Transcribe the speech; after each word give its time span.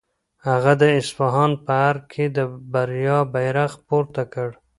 هغه 0.47 0.73
د 0.81 0.83
اصفهان 0.99 1.51
په 1.65 1.73
ارګ 1.89 2.03
کې 2.13 2.25
د 2.37 2.37
بریا 2.73 3.17
بیرغ 3.33 3.71
پورته 3.87 4.23
کړ. 4.33 4.49